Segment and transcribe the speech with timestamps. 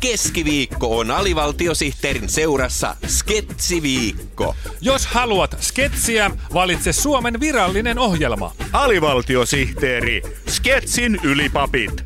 [0.00, 4.54] Keskiviikko on alivaltiosihteerin seurassa Sketsiviikko.
[4.80, 8.52] Jos haluat sketsiä, valitse Suomen virallinen ohjelma.
[8.72, 12.04] Alivaltiosihteeri, Sketsin ylipapit.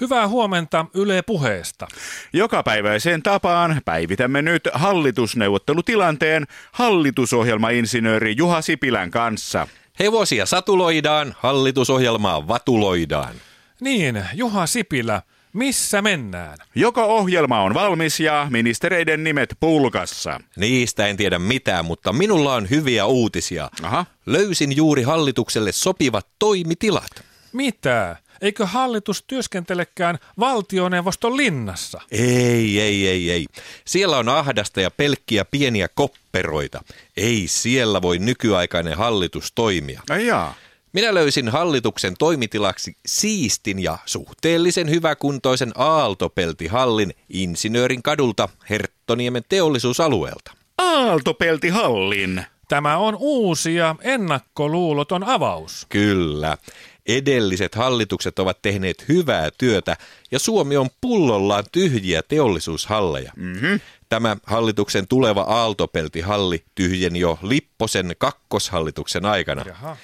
[0.00, 1.88] Hyvää huomenta Yle puheesta.
[2.32, 9.68] Jokapäiväiseen tapaan päivitämme nyt hallitusneuvottelutilanteen hallitusohjelmainsinööri Juha Sipilän kanssa.
[9.98, 13.34] Hevosia satuloidaan, hallitusohjelmaa vatuloidaan.
[13.80, 16.58] Niin, Juha Sipilä, missä mennään?
[16.74, 20.40] Joko ohjelma on valmis ja ministereiden nimet pulkassa?
[20.56, 23.70] Niistä en tiedä mitään, mutta minulla on hyviä uutisia.
[23.82, 24.06] Aha.
[24.26, 27.24] Löysin juuri hallitukselle sopivat toimitilat.
[27.52, 28.16] Mitä?
[28.44, 32.00] Eikö hallitus työskentelekään valtioneuvoston linnassa?
[32.10, 33.46] Ei, ei, ei, ei.
[33.84, 36.82] Siellä on ahdasta ja pelkkiä pieniä kopperoita.
[37.16, 40.02] Ei siellä voi nykyaikainen hallitus toimia.
[40.10, 40.54] Ai jaa.
[40.92, 50.52] Minä löysin hallituksen toimitilaksi siistin ja suhteellisen hyväkuntoisen Aaltopeltihallin Insinöörin kadulta Herttoniemen teollisuusalueelta.
[50.78, 52.42] Aaltopeltihallin.
[52.68, 55.86] Tämä on uusi ja ennakkoluuloton avaus.
[55.88, 56.58] Kyllä.
[57.06, 59.96] Edelliset hallitukset ovat tehneet hyvää työtä
[60.30, 63.32] ja Suomi on pullollaan tyhjiä teollisuushalleja.
[63.36, 63.80] Mm-hmm.
[64.08, 69.62] Tämä hallituksen tuleva Aaltopeltihalli tyhjeni jo Lipposen kakkoshallituksen aikana.
[69.66, 69.96] Jaha.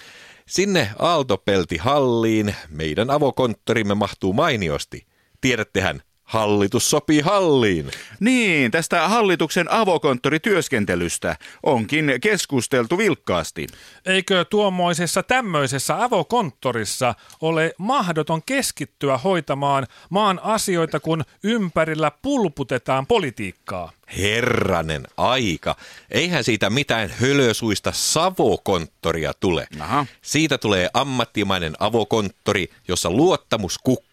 [0.47, 5.07] Sinne Aaltopeltihalliin meidän avokonttorimme mahtuu mainiosti.
[5.41, 7.91] Tiedättehän, hallitus sopii halliin.
[8.21, 13.67] Niin, tästä hallituksen avokonttorityöskentelystä onkin keskusteltu vilkkaasti.
[14.07, 23.93] Eikö tuommoisessa tämmöisessä avokonttorissa ole mahdoton keskittyä hoitamaan maan asioita, kun ympärillä pulputetaan politiikkaa?
[24.19, 25.77] Herranen aika.
[26.11, 29.67] Eihän siitä mitään hölösuista savokonttoria tule.
[29.81, 30.07] Aha.
[30.23, 34.10] Siitä tulee ammattimainen avokonttori, jossa luottamus kukkuu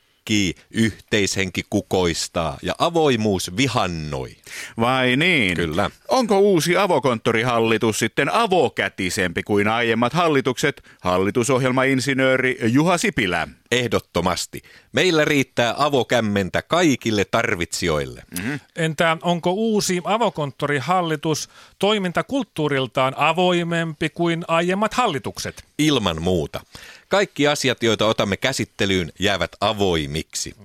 [0.71, 4.35] yhteishenki kukoistaa ja avoimuus vihannoi.
[4.79, 5.55] Vai niin?
[5.55, 5.89] Kyllä.
[6.07, 10.83] Onko uusi avokonttorihallitus sitten avokätisempi kuin aiemmat hallitukset?
[11.01, 13.47] Hallitusohjelmainsinööri Juha Sipilä.
[13.71, 14.61] Ehdottomasti.
[14.91, 18.23] Meillä riittää avokämmentä kaikille tarvitsijoille.
[18.37, 18.59] Mm-hmm.
[18.75, 25.65] Entä onko uusi avokonttorihallitus toimintakulttuuriltaan avoimempi kuin aiemmat hallitukset?
[25.77, 26.61] Ilman muuta.
[27.07, 30.55] Kaikki asiat, joita otamme käsittelyyn, jäävät avoimiksi.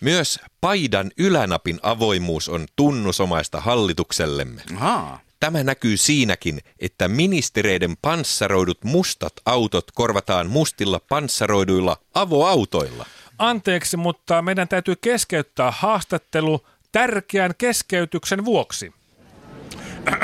[0.00, 4.62] Myös paidan ylänapin avoimuus on tunnusomaista hallituksellemme.
[4.76, 5.20] Aha.
[5.44, 13.06] Tämä näkyy siinäkin, että ministereiden panssaroidut mustat autot korvataan mustilla panssaroiduilla avoautoilla.
[13.38, 18.92] Anteeksi, mutta meidän täytyy keskeyttää haastattelu tärkeän keskeytyksen vuoksi.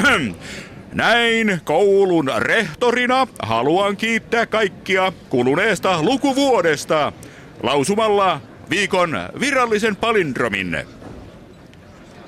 [0.92, 7.12] Näin koulun rehtorina haluan kiittää kaikkia kuluneesta lukuvuodesta
[7.62, 9.10] lausumalla viikon
[9.40, 10.76] virallisen palindromin.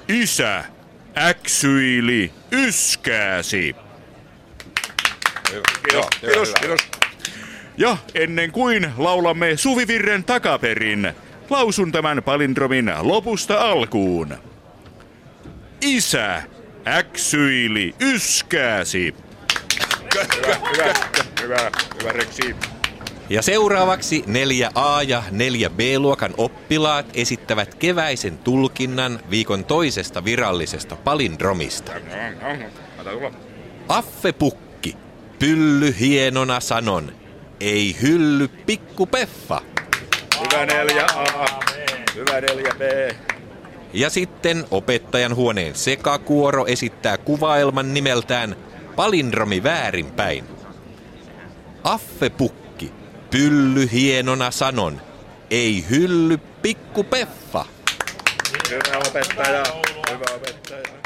[0.09, 0.65] Isä
[1.19, 3.77] äksyili yskääsi.
[5.51, 6.81] Kiitos, kiitos, kiitos.
[7.77, 11.13] Ja ennen kuin laulamme suvivirren takaperin,
[11.51, 14.37] lausun tämän palindromin lopusta alkuun.
[15.81, 16.43] Isä
[16.89, 19.15] äksyili yskääsi.
[20.15, 20.95] Hyvä, hyvä,
[21.43, 21.71] hyvä,
[22.01, 22.72] hyvä Reksi.
[23.33, 31.93] Ja seuraavaksi 4A ja 4B-luokan oppilaat esittävät keväisen tulkinnan viikon toisesta virallisesta palindromista.
[33.89, 34.97] Affepukki,
[35.39, 37.13] pylly hienona sanon,
[37.61, 39.61] ei hylly pikku peffa.
[40.41, 41.47] Hyvä neljä A,
[42.15, 42.83] hyvä neljä B.
[43.93, 48.57] Ja sitten opettajan huoneen sekakuoro esittää kuvaelman nimeltään
[48.97, 50.45] Palindromi väärinpäin.
[51.85, 52.62] Affepukki,
[53.33, 55.01] pylly hienona sanon,
[55.51, 57.65] ei hylly pikku peffa.
[58.71, 59.63] Hyvä opettaja,
[60.11, 61.02] hyvä opettaja.